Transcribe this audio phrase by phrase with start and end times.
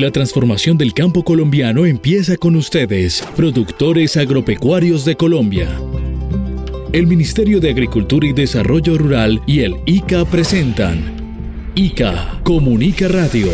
[0.00, 5.68] La transformación del campo colombiano empieza con ustedes, productores agropecuarios de Colombia.
[6.94, 13.50] El Ministerio de Agricultura y Desarrollo Rural y el ICA presentan ICA Comunica Radio.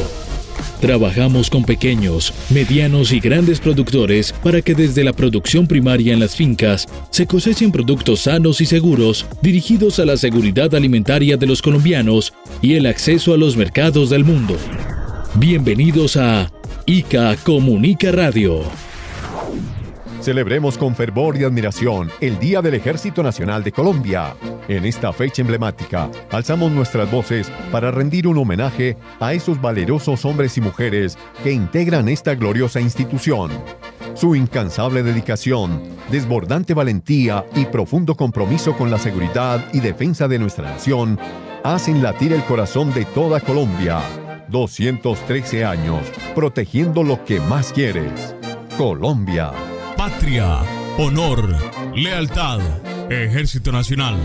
[0.81, 6.37] Trabajamos con pequeños, medianos y grandes productores para que desde la producción primaria en las
[6.37, 12.33] fincas se cosechen productos sanos y seguros dirigidos a la seguridad alimentaria de los colombianos
[12.63, 14.57] y el acceso a los mercados del mundo.
[15.39, 16.51] Bienvenidos a
[16.87, 18.63] ICA Comunica Radio.
[20.23, 24.35] Celebremos con fervor y admiración el Día del Ejército Nacional de Colombia.
[24.67, 30.57] En esta fecha emblemática, alzamos nuestras voces para rendir un homenaje a esos valerosos hombres
[30.57, 33.51] y mujeres que integran esta gloriosa institución.
[34.15, 40.71] Su incansable dedicación, desbordante valentía y profundo compromiso con la seguridad y defensa de nuestra
[40.71, 41.19] nación
[41.63, 44.01] hacen latir el corazón de toda Colombia.
[44.49, 46.01] 213 años,
[46.35, 48.35] protegiendo lo que más quieres.
[48.77, 49.53] Colombia
[49.97, 50.61] patria,
[50.99, 51.57] honor,
[51.95, 52.61] lealtad,
[53.11, 54.17] Ejército Nacional.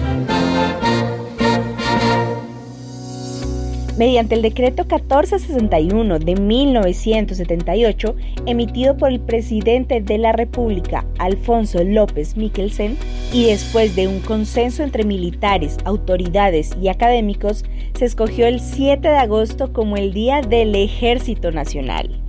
[4.02, 8.16] Mediante el decreto 1461 de 1978,
[8.48, 12.98] emitido por el presidente de la República, Alfonso López Michelsen,
[13.32, 19.18] y después de un consenso entre militares, autoridades y académicos, se escogió el 7 de
[19.18, 22.21] agosto como el Día del Ejército Nacional.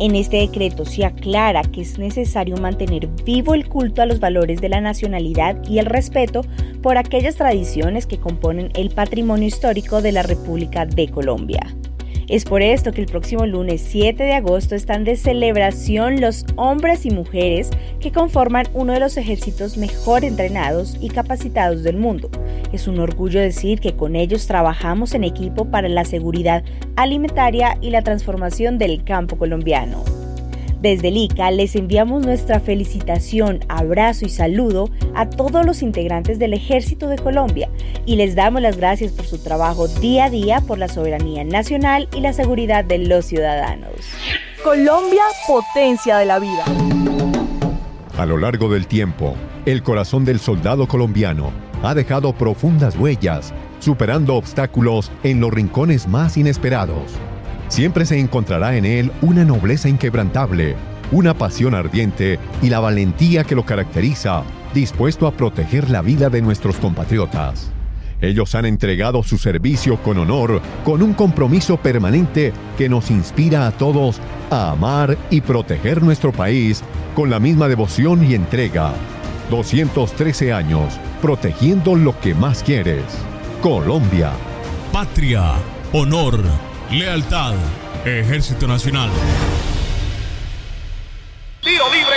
[0.00, 4.62] En este decreto se aclara que es necesario mantener vivo el culto a los valores
[4.62, 6.40] de la nacionalidad y el respeto
[6.82, 11.76] por aquellas tradiciones que componen el patrimonio histórico de la República de Colombia.
[12.30, 17.04] Es por esto que el próximo lunes 7 de agosto están de celebración los hombres
[17.04, 22.30] y mujeres que conforman uno de los ejércitos mejor entrenados y capacitados del mundo.
[22.72, 26.62] Es un orgullo decir que con ellos trabajamos en equipo para la seguridad
[26.94, 30.19] alimentaria y la transformación del campo colombiano.
[30.80, 36.54] Desde el ICA les enviamos nuestra felicitación, abrazo y saludo a todos los integrantes del
[36.54, 37.68] Ejército de Colombia
[38.06, 42.08] y les damos las gracias por su trabajo día a día por la soberanía nacional
[42.16, 43.92] y la seguridad de los ciudadanos.
[44.64, 46.64] Colombia, potencia de la vida.
[48.16, 49.34] A lo largo del tiempo,
[49.66, 51.52] el corazón del soldado colombiano
[51.82, 57.18] ha dejado profundas huellas, superando obstáculos en los rincones más inesperados
[57.70, 60.76] siempre se encontrará en él una nobleza inquebrantable,
[61.12, 64.42] una pasión ardiente y la valentía que lo caracteriza,
[64.74, 67.70] dispuesto a proteger la vida de nuestros compatriotas.
[68.20, 73.70] Ellos han entregado su servicio con honor, con un compromiso permanente que nos inspira a
[73.70, 74.20] todos
[74.50, 76.82] a amar y proteger nuestro país
[77.14, 78.92] con la misma devoción y entrega.
[79.48, 83.04] 213 años, protegiendo lo que más quieres.
[83.62, 84.32] Colombia.
[84.92, 85.54] Patria,
[85.92, 87.54] honor Lealtad,
[88.04, 89.10] Ejército Nacional.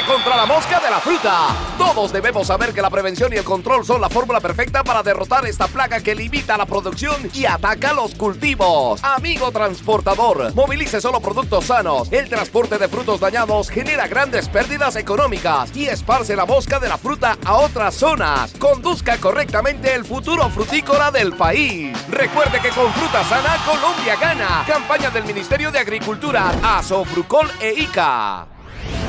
[0.07, 1.47] Contra la mosca de la fruta.
[1.77, 5.45] Todos debemos saber que la prevención y el control son la fórmula perfecta para derrotar
[5.45, 9.01] esta plaga que limita la producción y ataca los cultivos.
[9.01, 12.11] Amigo transportador, movilice solo productos sanos.
[12.11, 16.97] El transporte de frutos dañados genera grandes pérdidas económicas y esparce la mosca de la
[16.97, 18.53] fruta a otras zonas.
[18.59, 21.97] Conduzca correctamente el futuro frutícola del país.
[22.09, 24.65] Recuerde que con fruta sana Colombia gana.
[24.67, 28.52] Campaña del Ministerio de Agricultura, Asofrucol e ICA.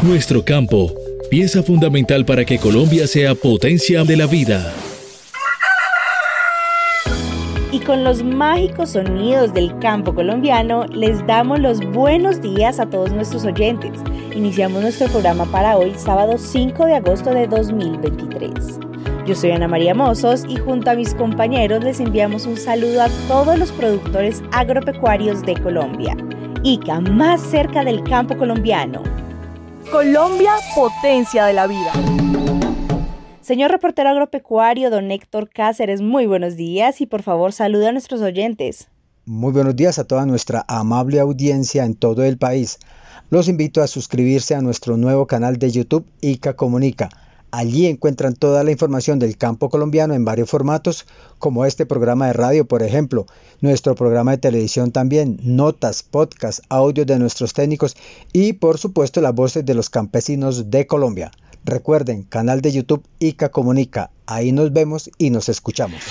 [0.05, 0.93] Nuestro campo,
[1.31, 4.71] pieza fundamental para que Colombia sea potencia de la vida.
[7.73, 13.13] Y con los mágicos sonidos del campo colombiano, les damos los buenos días a todos
[13.13, 13.93] nuestros oyentes.
[14.37, 18.53] Iniciamos nuestro programa para hoy, sábado 5 de agosto de 2023.
[19.27, 23.09] Yo soy Ana María Mozos y junto a mis compañeros les enviamos un saludo a
[23.27, 26.15] todos los productores agropecuarios de Colombia.
[26.63, 29.24] ICA, más cerca del campo colombiano.
[29.91, 31.93] Colombia, potencia de la vida.
[33.41, 38.21] Señor reportero agropecuario, don Héctor Cáceres, muy buenos días y por favor saluda a nuestros
[38.21, 38.89] oyentes.
[39.27, 42.79] Muy buenos días a toda nuestra amable audiencia en todo el país.
[43.31, 47.09] Los invito a suscribirse a nuestro nuevo canal de YouTube ICA Comunica
[47.57, 51.07] Allí encuentran toda la información del campo colombiano en varios formatos,
[51.39, 53.27] como este programa de radio, por ejemplo,
[53.61, 57.97] nuestro programa de televisión también, notas, podcasts, audios de nuestros técnicos
[58.33, 61.31] y por supuesto las voces de los campesinos de Colombia.
[61.65, 64.11] Recuerden, canal de YouTube ICA Comunica.
[64.27, 66.03] Ahí nos vemos y nos escuchamos.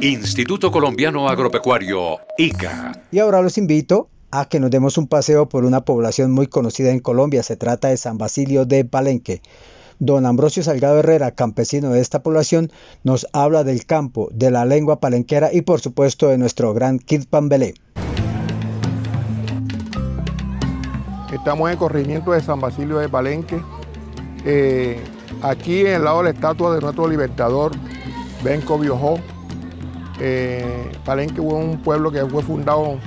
[0.00, 3.04] Instituto Colombiano Agropecuario, ICA.
[3.12, 6.90] Y ahora los invito a que nos demos un paseo por una población muy conocida
[6.90, 7.44] en Colombia.
[7.44, 9.42] Se trata de San Basilio de Palenque.
[10.04, 12.72] Don Ambrosio Salgado Herrera, campesino de esta población,
[13.04, 17.26] nos habla del campo, de la lengua palenquera y por supuesto de nuestro gran Kid
[17.30, 17.74] Pambelé.
[21.32, 23.62] Estamos en el corregimiento de San Basilio de Palenque.
[24.44, 25.00] Eh,
[25.40, 27.70] aquí en el lado de la estatua de nuestro libertador,
[28.42, 29.20] Benco Biojó.
[30.18, 32.98] Eh, Palenque fue un pueblo que fue fundado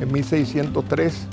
[0.00, 1.28] en 1603.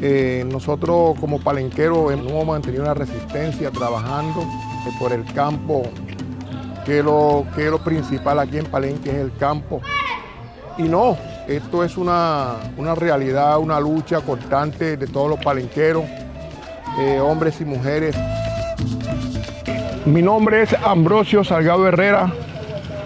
[0.00, 4.44] Eh, nosotros como palenqueros hemos mantenido una resistencia trabajando
[4.98, 5.84] por el campo,
[6.84, 9.80] que lo, que lo principal aquí en Palenque es el campo.
[10.78, 11.16] Y no,
[11.48, 12.56] esto es una,
[12.96, 16.04] realidad, una lucha constante de todos los palenqueros,
[16.98, 18.14] eh, hombres y mujeres.
[20.04, 22.30] Mi nombre es Ambrosio Salgado Herrera,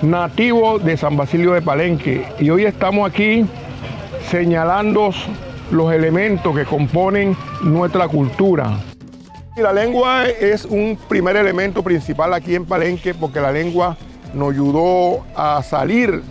[0.02, 3.46] nativo de San Basilio de Palenque, y hoy estamos aquí
[4.30, 5.10] señalando
[5.70, 8.78] los elementos que componen nuestra cultura.
[9.56, 13.96] La lengua es un primer elemento principal aquí en Palenque porque la lengua
[14.32, 16.22] nos ayudó a salir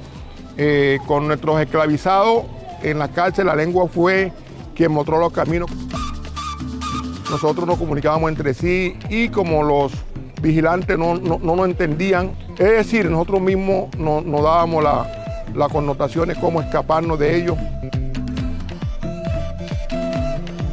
[0.58, 2.46] eh, con nuestros esclavizados
[2.82, 4.32] en la cárcel, la lengua fue
[4.76, 5.70] quien mostró los caminos.
[7.30, 9.92] Nosotros nos comunicábamos entre sí y como los
[10.42, 14.84] vigilantes no, nos entendían, es decir, nosotros mismos nos no dábamos
[15.54, 17.58] las connotaciones, cómo escaparnos de ellos.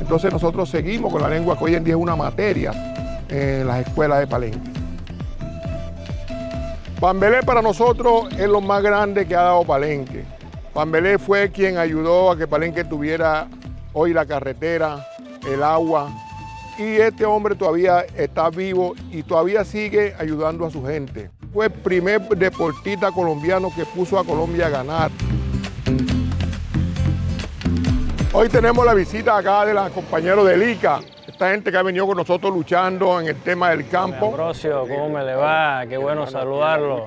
[0.06, 2.70] Entonces nosotros seguimos con la lengua que hoy en día es una materia
[3.28, 4.70] en las escuelas de Palenque.
[7.00, 10.24] Pambelé para nosotros es lo más grande que ha dado Palenque.
[10.72, 13.48] Pambelé fue quien ayudó a que Palenque tuviera
[13.94, 15.04] hoy la carretera,
[15.44, 16.08] el agua.
[16.78, 21.30] Y este hombre todavía está vivo y todavía sigue ayudando a su gente.
[21.52, 25.10] Fue el primer deportista colombiano que puso a Colombia a ganar.
[28.38, 32.06] Hoy tenemos la visita acá de los compañeros de ICA, esta gente que ha venido
[32.06, 34.26] con nosotros luchando en el tema del campo.
[34.26, 35.86] Ambrosio, ¿cómo me le va?
[35.88, 37.06] Qué bueno saludarlo.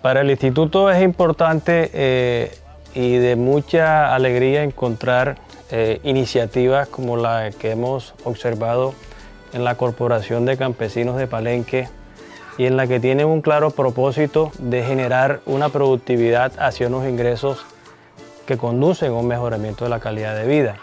[0.00, 2.50] Para el instituto es importante eh,
[2.94, 5.36] y de mucha alegría encontrar
[5.70, 8.94] eh, iniciativas como la que hemos observado
[9.52, 11.90] en la Corporación de Campesinos de Palenque
[12.56, 17.66] y en la que tiene un claro propósito de generar una productividad hacia unos ingresos
[18.46, 20.76] que conducen a un mejoramiento de la calidad de vida.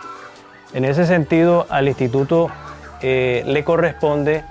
[0.73, 2.49] En ese sentido, al instituto
[3.01, 4.43] eh, le corresponde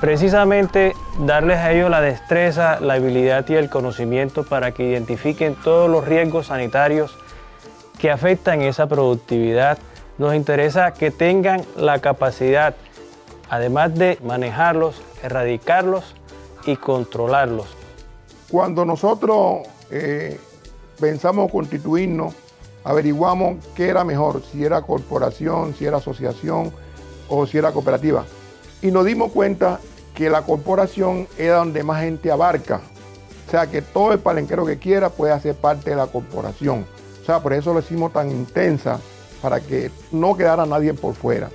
[0.00, 5.88] precisamente darles a ellos la destreza, la habilidad y el conocimiento para que identifiquen todos
[5.88, 7.16] los riesgos sanitarios
[7.98, 9.78] que afectan esa productividad.
[10.18, 12.74] Nos interesa que tengan la capacidad,
[13.48, 16.16] además de manejarlos, erradicarlos
[16.66, 17.68] y controlarlos.
[18.50, 20.40] Cuando nosotros eh,
[20.98, 22.34] pensamos constituirnos,
[22.84, 26.72] averiguamos qué era mejor, si era corporación, si era asociación
[27.28, 28.24] o si era cooperativa.
[28.80, 29.80] Y nos dimos cuenta
[30.14, 32.80] que la corporación era donde más gente abarca.
[33.46, 36.86] O sea, que todo el palenquero que quiera puede hacer parte de la corporación.
[37.22, 38.98] O sea, por eso lo hicimos tan intensa,
[39.42, 41.50] para que no quedara nadie por fuera.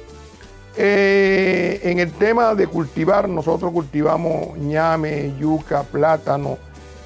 [0.76, 6.58] Eh, en el tema de cultivar, nosotros cultivamos ñame, yuca, plátano,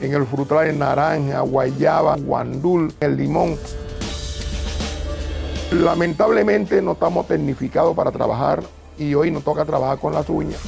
[0.01, 3.57] en el frutal naranja, guayaba, guandul, el limón.
[5.71, 8.61] Lamentablemente no estamos tecnificados para trabajar
[8.99, 10.59] y hoy nos toca trabajar con las uñas.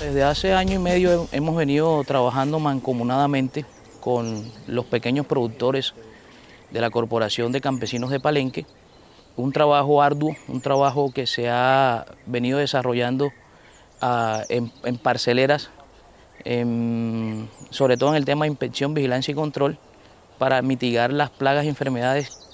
[0.00, 3.66] Desde hace año y medio hemos venido trabajando mancomunadamente
[4.00, 5.92] con los pequeños productores
[6.70, 8.64] de la Corporación de Campesinos de Palenque.
[9.36, 13.30] Un trabajo arduo, un trabajo que se ha venido desarrollando
[14.00, 15.68] ah, en, parceleras,
[17.68, 19.76] sobre todo en el tema de inspección, vigilancia y control,
[20.38, 22.49] para mitigar las plagas y enfermedades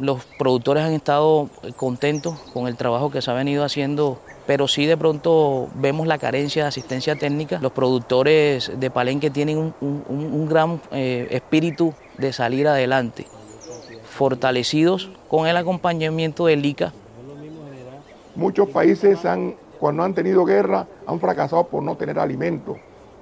[0.00, 4.86] los productores han estado contentos con el trabajo que se ha venido haciendo, pero sí
[4.86, 7.58] de pronto vemos la carencia de asistencia técnica.
[7.60, 13.26] Los productores de Palenque tienen un, gran eh, espíritu de salir adelante,
[14.04, 16.92] fortalecidos con el acompañamiento del ICA.
[18.36, 22.76] Muchos países han, cuando han tenido guerra han fracasado por no tener alimento.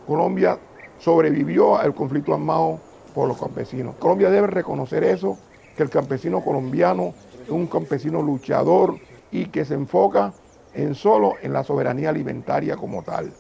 [0.07, 0.59] Colombia
[0.99, 2.81] sobrevivió al conflicto armado
[3.15, 3.95] por los campesinos.
[3.99, 5.39] Colombia debe reconocer eso
[5.77, 7.15] que el campesino colombiano
[7.45, 8.99] es un campesino luchador
[9.31, 10.33] y que se enfoca
[10.75, 13.33] en solo en la soberanía alimentaria como tal.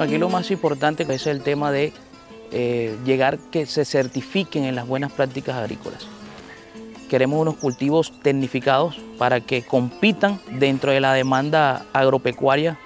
[0.00, 1.92] Aquí lo más importante es el tema de
[2.52, 6.06] eh, llegar que se certifiquen en las buenas prácticas agrícolas.
[7.08, 12.78] Queremos unos cultivos tecnificados para que compitan dentro de la demanda agropecuaria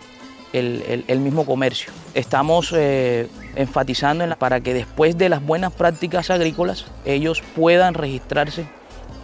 [0.52, 1.92] el, mismo comercio.
[2.14, 8.66] Estamos eh, enfatizando para que después de las buenas prácticas agrícolas ellos puedan registrarse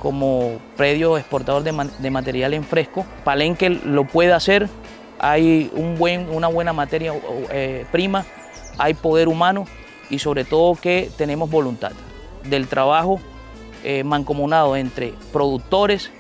[0.01, 3.05] como predio exportador de, material en fresco.
[3.25, 4.69] Palenque lo puede hacer,
[5.19, 7.13] hay una buena materia
[7.51, 8.25] eh, prima,
[8.79, 9.65] hay poder humano
[10.11, 11.93] y sobre todo que tenemos voluntad
[12.45, 13.21] del trabajo
[13.85, 16.11] eh, mancomunado entre productores,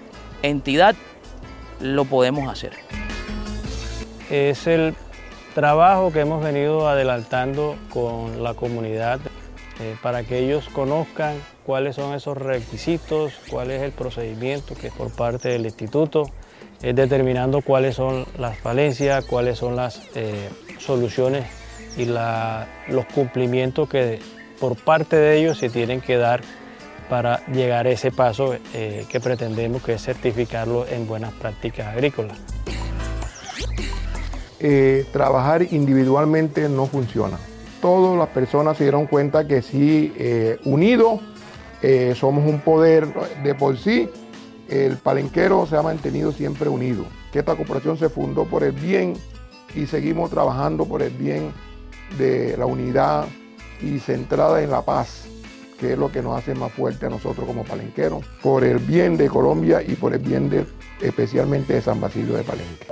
[0.42, 0.96] entidad,
[1.80, 2.72] lo podemos hacer.
[4.30, 4.94] Es el
[5.55, 9.21] trabajo que hemos venido adelantando con la comunidad
[9.81, 15.14] eh, para que ellos conozcan cuáles son esos requisitos, cuál es el procedimiento que por
[15.14, 16.31] parte del instituto,
[16.83, 21.47] es determinando cuáles son las falencias, cuáles son las eh, soluciones
[21.97, 24.21] y los cumplimientos que
[24.61, 26.40] por parte de ellos se tienen que dar
[27.09, 32.38] para llegar a ese paso eh, que pretendemos que es certificarlo en buenas prácticas agrícolas.
[35.12, 37.38] Trabajar individualmente no funciona
[37.80, 41.20] todas las personas se dieron cuenta que si eh, unidos
[41.82, 43.08] eh, somos un poder
[43.42, 44.08] de por sí.
[44.68, 49.14] El palenquero se ha mantenido siempre unido, que esta corporación se fundó por el bien
[49.74, 51.52] y seguimos trabajando por el bien
[52.18, 53.26] de la unidad
[53.80, 55.26] y centrada en la paz,
[55.80, 59.16] que es lo que nos hace más fuerte a nosotros como palenqueros, por el bien
[59.16, 60.66] de Colombia y por el bien de,
[61.00, 62.86] especialmente de San Basilio de Palenque.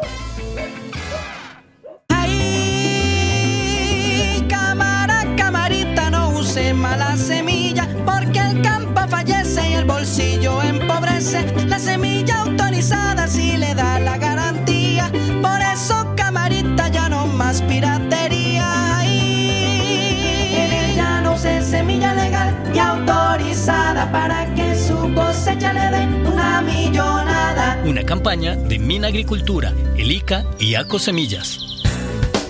[6.72, 11.44] Mala semilla, porque el campo fallece y el bolsillo empobrece.
[11.66, 15.10] La semilla autorizada sí le da la garantía,
[15.42, 19.04] por eso camarita ya no más piratería.
[19.04, 26.62] En ella no se semilla legal y autorizada para que su cosecha le dé una
[26.62, 27.82] millonada.
[27.84, 31.84] Una campaña de Mina Agricultura, el ICA y ACO Semillas.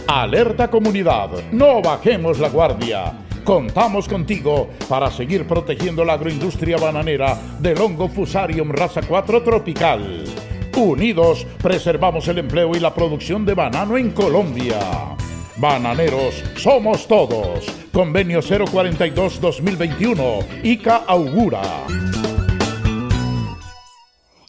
[0.07, 3.25] Alerta comunidad, no bajemos la guardia.
[3.47, 10.25] Contamos contigo para seguir protegiendo la agroindustria bananera del hongo Fusarium raza 4 tropical.
[10.76, 14.81] Unidos, preservamos el empleo y la producción de banano en Colombia.
[15.59, 17.65] Bananeros, somos todos.
[17.93, 20.65] Convenio 042-2021.
[20.65, 21.62] ICA augura.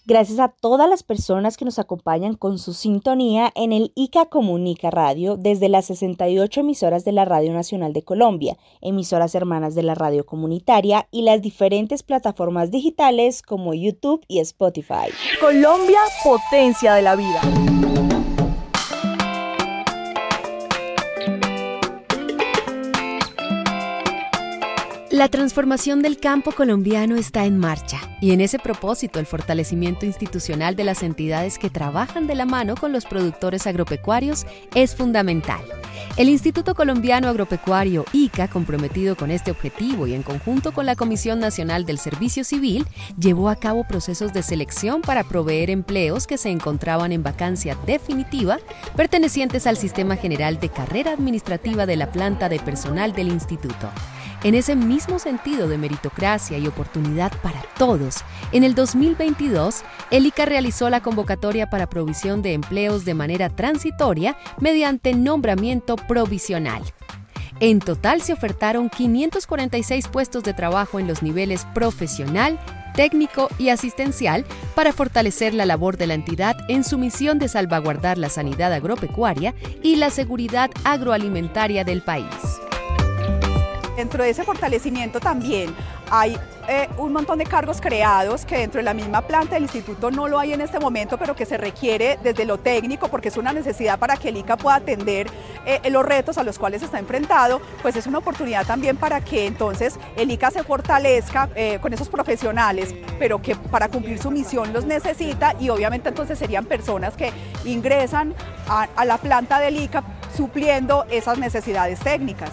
[0.08, 4.90] Gracias a todas las personas que nos acompañan con su sintonía en el ICA Comunica
[4.90, 9.96] Radio desde las 68 emisoras de la Radio Nacional de Colombia, emisoras hermanas de la
[9.96, 15.10] radio comunitaria y las diferentes plataformas digitales como YouTube y Spotify.
[15.42, 17.42] Colombia, potencia de la vida.
[25.18, 30.76] La transformación del campo colombiano está en marcha y en ese propósito el fortalecimiento institucional
[30.76, 34.46] de las entidades que trabajan de la mano con los productores agropecuarios
[34.76, 35.60] es fundamental.
[36.18, 41.40] El Instituto Colombiano Agropecuario ICA, comprometido con este objetivo y en conjunto con la Comisión
[41.40, 42.86] Nacional del Servicio Civil,
[43.20, 48.60] llevó a cabo procesos de selección para proveer empleos que se encontraban en vacancia definitiva
[48.96, 53.90] pertenecientes al Sistema General de Carrera Administrativa de la planta de personal del instituto.
[54.44, 58.18] En ese mismo sentido de meritocracia y oportunidad para todos,
[58.52, 64.38] en el 2022, el ICA realizó la convocatoria para provisión de empleos de manera transitoria
[64.60, 66.84] mediante nombramiento provisional.
[67.60, 72.60] En total se ofertaron 546 puestos de trabajo en los niveles profesional,
[72.94, 78.20] técnico y asistencial para fortalecer la labor de la entidad en su misión de salvaguardar
[78.20, 82.28] la sanidad agropecuaria y la seguridad agroalimentaria del país.
[83.98, 85.76] Dentro de ese fortalecimiento también
[86.12, 86.38] hay
[86.68, 90.28] eh, un montón de cargos creados que dentro de la misma planta del instituto no
[90.28, 93.54] lo hay en este momento, pero que se requiere desde lo técnico, porque es una
[93.54, 95.26] necesidad para que el ICA pueda atender
[95.66, 99.48] eh, los retos a los cuales está enfrentado, pues es una oportunidad también para que
[99.48, 104.74] entonces el ICA se fortalezca eh, con esos profesionales, pero que para cumplir su misión
[104.74, 107.32] los necesita y obviamente entonces serían personas que
[107.66, 108.36] ingresan
[108.68, 110.04] a la planta del ICA
[110.36, 112.52] supliendo esas necesidades técnicas.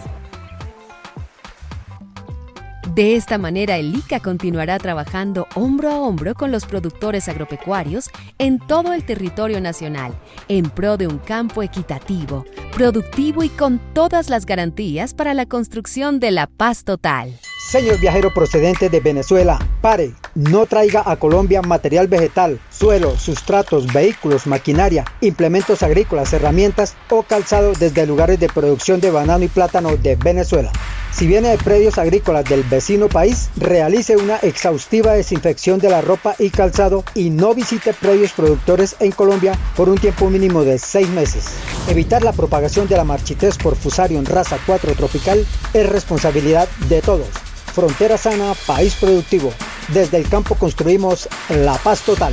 [2.95, 8.09] De esta manera, el ICA continuará trabajando hombro a hombro con los productores agropecuarios
[8.39, 10.15] en todo el territorio nacional,
[10.47, 16.21] en pro de un campo equitativo, productivo y con todas las garantías para la construcción
[16.21, 17.33] de la paz total.
[17.67, 24.47] Señor viajero procedente de Venezuela, pare, no traiga a Colombia material vegetal, suelo, sustratos, vehículos,
[24.47, 30.15] maquinaria, implementos agrícolas, herramientas o calzado desde lugares de producción de banano y plátano de
[30.15, 30.71] Venezuela.
[31.11, 36.37] Si viene de predios agrícolas del vecino país, realice una exhaustiva desinfección de la ropa
[36.39, 41.09] y calzado y no visite predios productores en Colombia por un tiempo mínimo de seis
[41.09, 41.47] meses.
[41.89, 47.54] Evitar la propagación de la marchitez por Fusarium raza 4 tropical es responsabilidad de todos.
[47.75, 49.53] Frontera sana, país productivo.
[49.93, 52.33] Desde el campo construimos la paz total.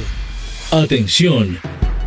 [0.69, 1.57] Atención,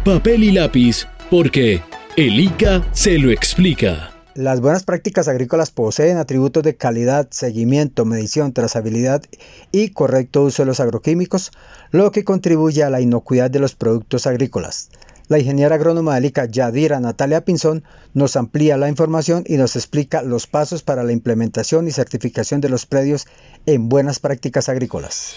[0.05, 1.83] papel y lápiz, porque
[2.17, 4.13] el ICA se lo explica.
[4.37, 9.25] Las buenas prácticas agrícolas poseen atributos de calidad, seguimiento, medición, trazabilidad
[9.73, 11.51] y correcto uso de los agroquímicos,
[11.91, 14.91] lo que contribuye a la inocuidad de los productos agrícolas.
[15.27, 20.23] La ingeniera agrónoma de ICA, Yadira Natalia Pinzón, nos amplía la información y nos explica
[20.23, 23.27] los pasos para la implementación y certificación de los predios
[23.65, 25.35] en buenas prácticas agrícolas.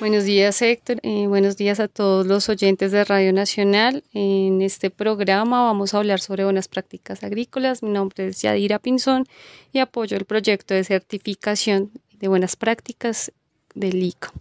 [0.00, 4.02] Buenos días Héctor, buenos días a todos los oyentes de Radio Nacional.
[4.12, 7.82] En este programa vamos a hablar sobre buenas prácticas agrícolas.
[7.84, 9.24] Mi nombre es Yadira Pinzón
[9.72, 13.30] y apoyo el proyecto de certificación de buenas prácticas
[13.74, 14.32] del ICO.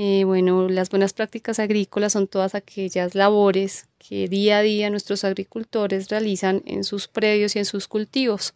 [0.00, 5.24] Eh, bueno, las buenas prácticas agrícolas son todas aquellas labores que día a día nuestros
[5.24, 8.54] agricultores realizan en sus predios y en sus cultivos.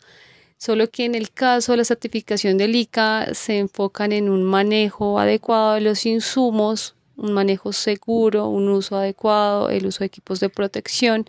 [0.57, 5.19] Solo que en el caso de la certificación del ICA se enfocan en un manejo
[5.19, 10.49] adecuado de los insumos, un manejo seguro, un uso adecuado, el uso de equipos de
[10.49, 11.27] protección,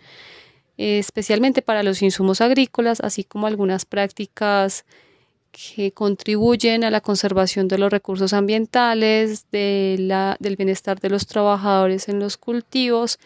[0.76, 4.84] especialmente para los insumos agrícolas, así como algunas prácticas
[5.54, 11.26] que contribuyen a la conservación de los recursos ambientales, de la, del bienestar de los
[11.26, 13.18] trabajadores en los cultivos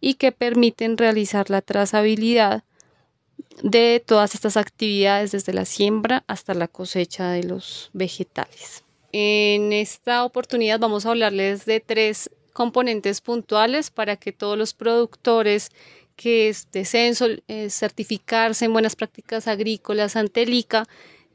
[0.00, 2.64] y que permiten realizar la trazabilidad
[3.62, 8.82] de todas estas actividades desde la siembra hasta la cosecha de los vegetales.
[9.12, 15.70] En esta oportunidad vamos a hablarles de tres componentes puntuales para que todos los productores
[16.16, 17.14] que deseen
[17.48, 20.86] eh, certificarse en buenas prácticas agrícolas ante el ICA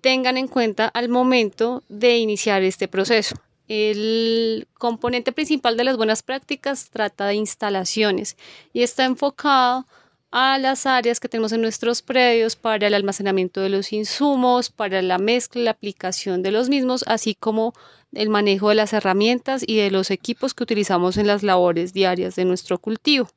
[0.02, 3.36] tengan en cuenta al momento de iniciar este proceso.
[3.68, 8.36] El componente principal de las buenas prácticas trata de instalaciones
[8.74, 9.86] y está enfocado
[10.32, 15.02] a las áreas que tenemos en nuestros predios para el almacenamiento de los insumos, para
[15.02, 17.74] la mezcla, la aplicación de los mismos, así como
[18.14, 22.36] el manejo de las herramientas y de los equipos que utilizamos en las labores diarias
[22.36, 23.30] de nuestro cultivo.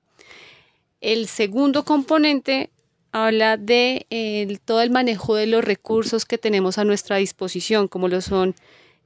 [1.00, 2.70] El segundo componente
[3.12, 4.06] habla de
[4.64, 8.54] todo el manejo de los recursos que tenemos a nuestra disposición, como lo son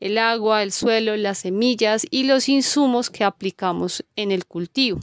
[0.00, 5.00] el agua, el suelo, las semillas y los insumos que aplicamos en el cultivo.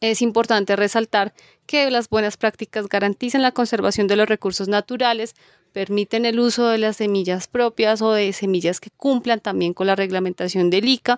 [0.00, 1.34] Es importante resaltar
[1.66, 5.34] que las buenas prácticas garantizan la conservación de los recursos naturales,
[5.72, 9.96] permiten el uso de las semillas propias o de semillas que cumplan también con la
[9.96, 11.16] reglamentación del ICA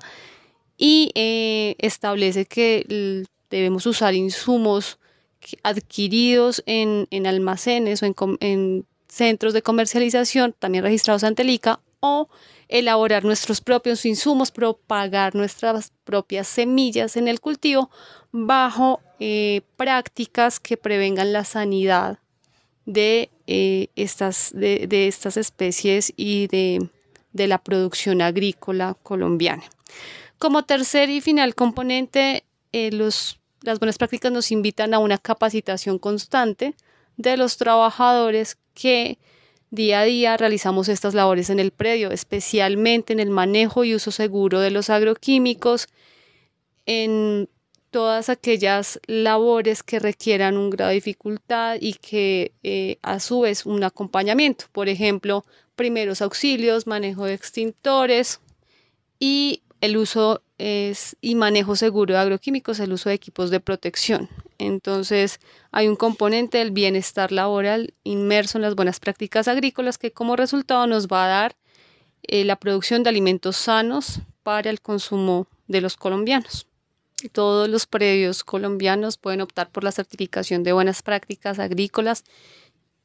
[0.78, 4.98] y eh, establece que debemos usar insumos
[5.62, 12.28] adquiridos en, almacenes o en, en centros de comercialización también registrados ante el ICA o
[12.68, 17.90] elaborar nuestros propios insumos, propagar nuestras propias semillas en el cultivo
[18.32, 22.18] bajo eh, prácticas que prevengan la sanidad
[22.84, 26.88] de, eh, estas, de, estas especies y de,
[27.32, 29.64] la producción agrícola colombiana.
[30.38, 35.98] Como tercer y final componente, eh, los, las buenas prácticas nos invitan a una capacitación
[35.98, 36.74] constante
[37.16, 39.18] de los trabajadores que
[39.70, 44.12] Día a día realizamos estas labores en el predio, especialmente en el manejo y uso
[44.12, 45.88] seguro de los agroquímicos,
[46.86, 47.48] en
[47.90, 53.66] todas aquellas labores que requieran un grado de dificultad y que eh, a su vez
[53.66, 58.40] un acompañamiento, por ejemplo, primeros auxilios, manejo de extintores
[59.18, 64.28] y el uso es, y manejo seguro de agroquímicos, el uso de equipos de protección.
[64.58, 65.40] Entonces,
[65.70, 70.86] hay un componente del bienestar laboral inmerso en las buenas prácticas agrícolas que como resultado
[70.86, 71.56] nos va a dar
[72.22, 76.66] eh, la producción de alimentos sanos para el consumo de los colombianos.
[77.32, 82.24] Todos los predios colombianos pueden optar por la certificación de buenas prácticas agrícolas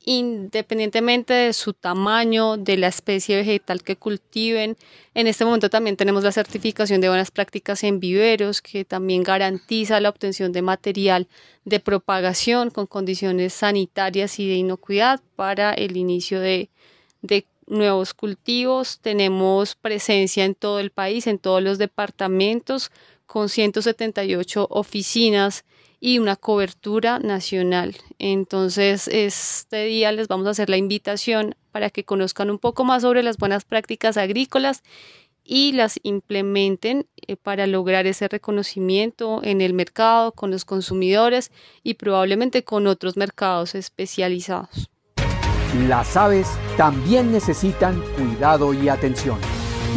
[0.06, 4.78] independientemente de su tamaño, de la especie vegetal que cultiven.
[5.14, 10.00] En este momento también tenemos la certificación de buenas prácticas en viveros, que también garantiza
[10.00, 11.28] la obtención de material
[11.66, 16.70] de propagación con condiciones sanitarias y de inocuidad para el inicio de,
[17.22, 19.00] de nuevos cultivos.
[19.02, 22.92] Tenemos presencia en todo el país, en todos los departamentos,
[23.28, 25.64] con 178 oficinas
[26.02, 27.96] y una cobertura nacional.
[28.20, 33.04] Entonces, este día les vamos a hacer la invitación para que conozcan un poco más
[33.04, 34.82] sobre las buenas prácticas agrícolas
[35.44, 41.52] y las implementen eh, para lograr ese reconocimiento en el mercado, con los consumidores
[41.84, 44.90] y probablemente con otros mercados especializados.
[45.88, 49.40] Las aves también necesitan cuidado y atención.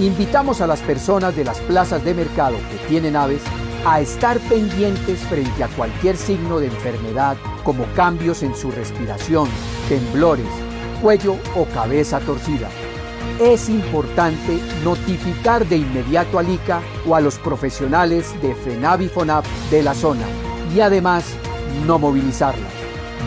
[0.01, 3.43] Invitamos a las personas de las plazas de mercado que tienen aves
[3.87, 9.49] a estar pendientes frente a cualquier signo de enfermedad como cambios en su respiración,
[9.89, 10.47] temblores,
[11.03, 12.69] cuello o cabeza torcida.
[13.41, 19.11] Es importante notificar de inmediato al ICA o a los profesionales de FENAV y
[19.71, 20.25] de la zona
[20.75, 21.25] y además
[21.87, 22.73] no movilizarlas.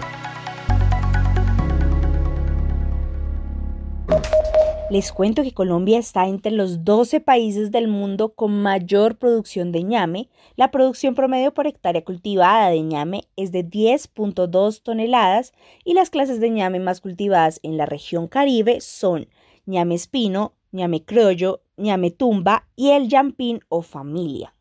[4.90, 9.84] Les cuento que Colombia está entre los 12 países del mundo con mayor producción de
[9.84, 10.30] ñame.
[10.56, 15.54] La producción promedio por hectárea cultivada de ñame es de 10.2 toneladas
[15.86, 19.28] y las clases de ñame más cultivadas en la región Caribe son
[19.68, 24.56] ñame espino, ñame criollo, ñame tumba y el yampín o familia.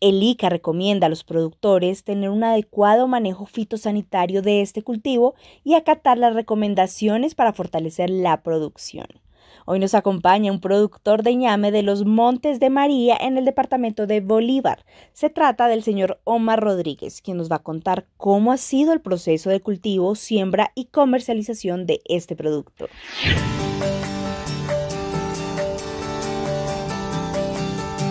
[0.00, 5.74] El ICA recomienda a los productores tener un adecuado manejo fitosanitario de este cultivo y
[5.74, 9.06] acatar las recomendaciones para fortalecer la producción.
[9.66, 14.06] Hoy nos acompaña un productor de ñame de los Montes de María en el departamento
[14.06, 14.86] de Bolívar.
[15.12, 19.02] Se trata del señor Omar Rodríguez, quien nos va a contar cómo ha sido el
[19.02, 22.86] proceso de cultivo, siembra y comercialización de este producto.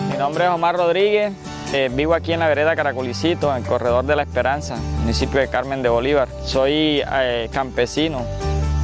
[0.08, 1.32] Mi nombre es Omar Rodríguez,
[1.72, 5.48] eh, vivo aquí en la vereda Caracolicito, en el Corredor de la Esperanza, municipio de
[5.48, 6.28] Carmen de Bolívar.
[6.44, 8.24] Soy eh, campesino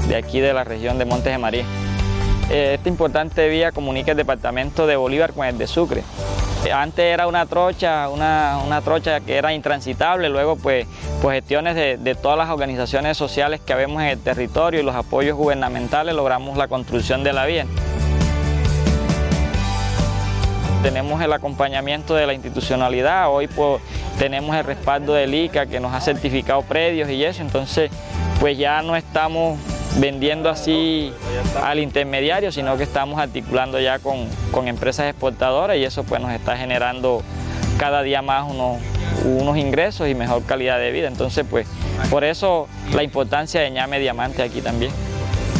[0.08, 1.64] de aquí de la región de Montes de María.
[2.50, 6.04] Eh, esta importante vía comunica el departamento de Bolívar con el de Sucre.
[6.64, 10.86] Eh, antes era una trocha, una, trocha que era intransitable, luego pues,
[11.22, 14.94] pues gestiones de, de, todas las organizaciones sociales que vemos en el territorio y los
[14.94, 17.66] apoyos gubernamentales logramos la construcción de la vía.
[20.86, 23.82] Tenemos el acompañamiento de la institucionalidad, hoy pues,
[24.20, 27.90] tenemos el respaldo del ICA que nos ha certificado predios y eso, entonces
[28.38, 29.58] pues ya no estamos
[29.96, 31.12] vendiendo así
[31.60, 34.28] al intermediario, sino que estamos articulando ya con,
[34.68, 37.20] empresas exportadoras y eso pues nos está generando
[37.78, 38.80] cada día más unos,
[39.24, 41.08] unos ingresos y mejor calidad de vida.
[41.08, 41.66] Entonces pues
[42.10, 44.92] por eso la importancia de ñame diamante aquí también,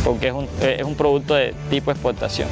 [0.05, 2.49] porque es un, es un producto de tipo exportación.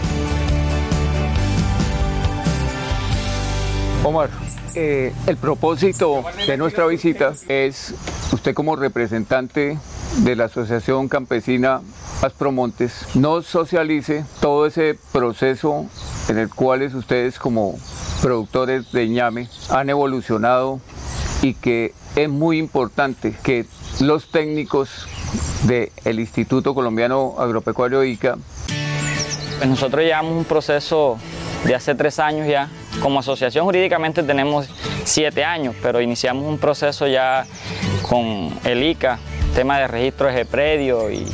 [4.05, 4.29] Omar,
[4.75, 7.95] eh, el propósito de nuestra visita es
[8.33, 9.79] usted como representante
[10.19, 11.81] de la Asociación Campesina
[12.21, 15.87] Aspromontes nos socialice todo ese proceso
[16.29, 17.79] en el cual ustedes como
[18.21, 20.81] productores de ñame han evolucionado
[21.41, 23.65] y que es muy importante que
[24.01, 25.07] los técnicos
[25.65, 28.37] del Instituto Colombiano Agropecuario ICA.
[29.59, 31.19] Pues nosotros llevamos un proceso
[31.65, 32.69] de hace tres años ya.
[33.01, 34.69] Como asociación jurídicamente tenemos
[35.05, 37.47] siete años, pero iniciamos un proceso ya
[38.09, 39.19] con el ICA
[39.55, 41.25] tema de registros de predio y,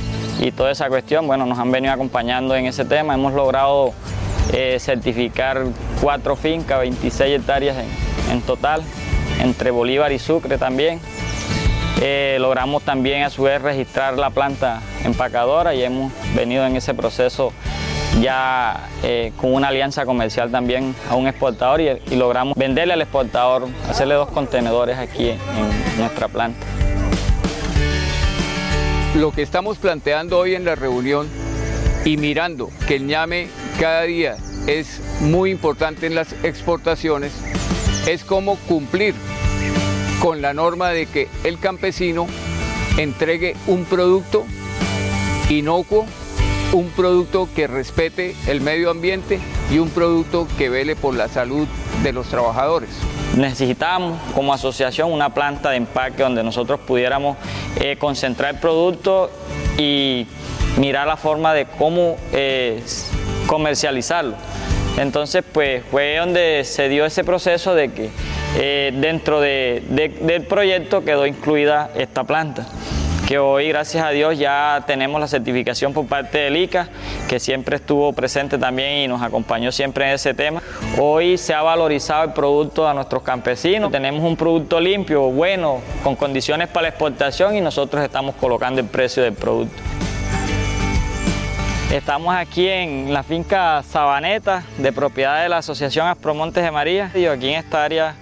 [0.57, 3.15] toda esa cuestión, bueno, nos han venido acompañando en ese tema.
[3.15, 3.93] Hemos logrado
[4.53, 5.65] eh, certificar
[6.01, 7.77] cuatro fincas, 26 hectáreas
[8.31, 8.83] en, total,
[9.41, 11.01] entre Bolívar y Sucre también.
[12.01, 16.95] Eh, logramos también a su vez registrar la planta empacadora y hemos venido en ese
[16.95, 17.53] proceso
[18.21, 23.03] ya eh, con una alianza comercial también a un exportador y, y, logramos venderle al
[23.03, 25.39] exportador, hacerle dos contenedores aquí en
[25.99, 26.67] nuestra planta.
[29.17, 31.29] Lo que estamos planteando hoy en la reunión
[32.05, 37.33] y mirando que el ñame cada día es muy importante en las exportaciones,
[38.07, 39.15] es cómo cumplir
[40.21, 42.27] con la norma de que el campesino
[42.99, 44.45] entregue un producto
[45.49, 46.07] inocuo,
[46.73, 51.67] un producto que respete el medio ambiente y un producto que vele por la salud
[52.03, 52.91] de los trabajadores.
[53.37, 57.37] Necesitamos como asociación una planta de empaque donde nosotros pudiéramos
[57.77, 59.31] eh, concentrar el producto
[59.79, 60.27] y
[60.79, 62.83] mirar la forma de cómo eh,
[63.47, 64.35] comercializarlo.
[64.97, 68.11] Entonces, pues fue donde se dio ese proceso de que
[68.57, 72.67] eh, dentro del proyecto quedó incluida esta planta
[73.31, 76.89] que hoy gracias a Dios ya tenemos la certificación por parte del ICA,
[77.29, 80.61] que siempre estuvo presente también y nos acompañó siempre en ese tema.
[80.99, 86.17] Hoy se ha valorizado el producto a nuestros campesinos, tenemos un producto limpio, bueno, con
[86.17, 89.81] condiciones para la exportación y nosotros estamos colocando el precio del producto.
[91.93, 97.13] Estamos aquí en la finca Sabaneta, de propiedad de la Asociación Aspromontes de María.
[97.15, 98.17] Y aquí en esta área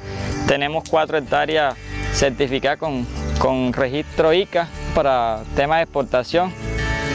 [0.47, 1.77] tenemos cuatro hectáreas
[2.13, 3.07] certificadas con,
[3.39, 6.53] con registro ICA para temas de exportación.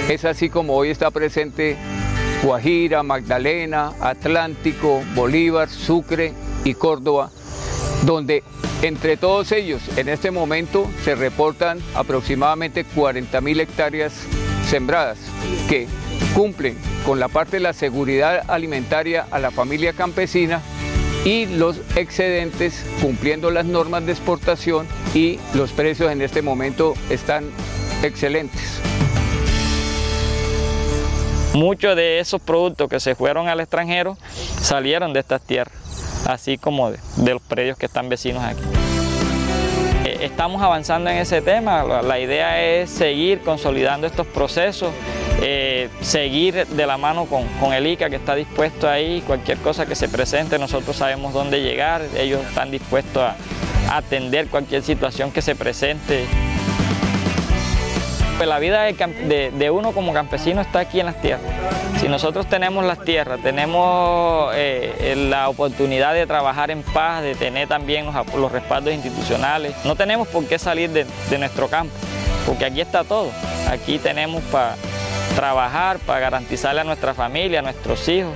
[0.07, 1.75] Es así como hoy está presente
[2.41, 6.31] Guajira, Magdalena, Atlántico, Bolívar, Sucre
[6.63, 7.29] y Córdoba,
[8.05, 8.41] donde
[8.83, 14.13] entre todos ellos en este momento se reportan aproximadamente 40.000 hectáreas
[14.65, 15.17] sembradas
[15.67, 15.89] que
[16.33, 20.61] cumplen con la parte de la seguridad alimentaria a la familia campesina
[21.25, 27.45] y los excedentes cumpliendo las normas de exportación y los precios en este momento están
[28.03, 28.81] excelentes.
[31.53, 34.17] muchos de esos productos que se fueron al extranjero
[34.59, 35.75] salieron de estas tierras,
[36.27, 38.63] así como de, los predios que están vecinos aquí.
[40.05, 44.91] Eh, estamos avanzando en ese tema, la, idea es seguir consolidando estos procesos,
[45.41, 49.85] eh, seguir de la mano con, con, el ICA que está dispuesto ahí, cualquier cosa
[49.85, 53.35] que se presente, nosotros sabemos dónde llegar, ellos están dispuestos a
[53.97, 56.25] atender cualquier situación que se presente.
[58.37, 61.51] Pues la vida de, uno como campesino está aquí en las tierras.
[61.99, 67.67] Si nosotros tenemos las tierras, tenemos eh, la oportunidad de trabajar en paz, de tener
[67.67, 71.93] también los, respaldos institucionales, no tenemos por qué salir de nuestro campo,
[72.45, 73.31] porque aquí está todo.
[73.69, 74.75] Aquí tenemos para
[75.35, 78.33] trabajar, para garantizarle a nuestra familia, a nuestros hijos,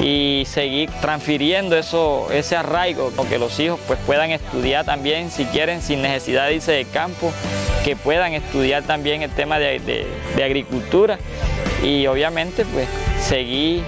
[0.00, 5.82] y seguir transfiriendo eso, ese arraigo, que los hijos pues puedan estudiar también, si quieren,
[5.82, 7.32] sin necesidad de irse de campo,
[7.84, 10.06] que puedan estudiar también el tema de,
[10.42, 11.18] agricultura
[11.82, 12.88] y obviamente pues
[13.20, 13.82] seguir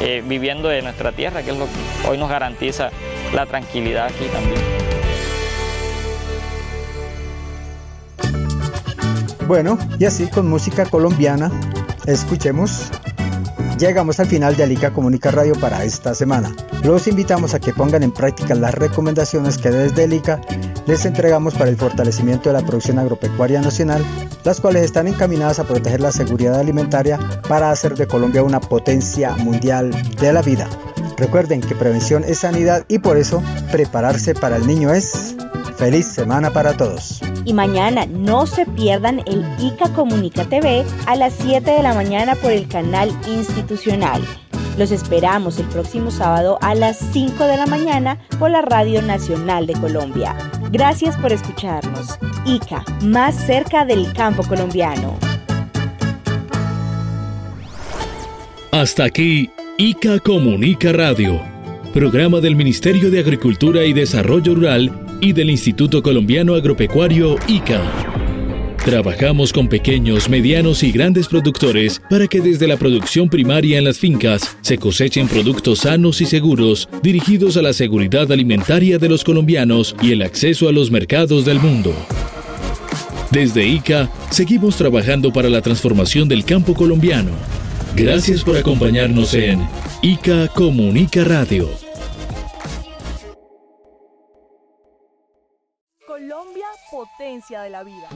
[0.00, 2.90] eh, viviendo de nuestra tierra, que es lo que hoy nos garantiza
[3.34, 4.81] la tranquilidad aquí también.
[9.46, 11.50] Bueno, y así con música colombiana,
[12.06, 12.90] escuchemos
[13.82, 16.54] Llegamos al final de Alica Comunica Radio para esta semana.
[16.84, 20.40] Los invitamos a que pongan en práctica las recomendaciones que desde Alica
[20.86, 24.04] les entregamos para el fortalecimiento de la producción agropecuaria nacional,
[24.44, 29.34] las cuales están encaminadas a proteger la seguridad alimentaria para hacer de Colombia una potencia
[29.38, 30.68] mundial de la vida.
[31.16, 35.34] Recuerden que prevención es sanidad y por eso prepararse para el niño es
[35.76, 37.20] feliz semana para todos.
[37.44, 42.34] Y mañana no se pierdan el ICA Comunica TV a las 7 de la mañana
[42.36, 44.22] por el canal institucional.
[44.78, 49.66] Los esperamos el próximo sábado a las 5 de la mañana por la Radio Nacional
[49.66, 50.34] de Colombia.
[50.70, 52.18] Gracias por escucharnos.
[52.46, 55.18] ICA, más cerca del campo colombiano.
[58.70, 61.40] Hasta aquí, ICA Comunica Radio,
[61.92, 67.80] programa del Ministerio de Agricultura y Desarrollo Rural y del Instituto Colombiano Agropecuario ICA.
[68.84, 73.98] Trabajamos con pequeños, medianos y grandes productores para que desde la producción primaria en las
[73.98, 79.94] fincas se cosechen productos sanos y seguros dirigidos a la seguridad alimentaria de los colombianos
[80.02, 81.94] y el acceso a los mercados del mundo.
[83.30, 87.30] Desde ICA seguimos trabajando para la transformación del campo colombiano.
[87.94, 89.60] Gracias por acompañarnos en
[90.02, 91.81] ICA Comunica Radio.
[97.40, 98.08] de la vida.